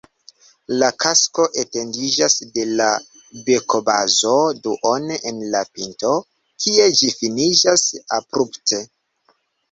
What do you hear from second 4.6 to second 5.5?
duone al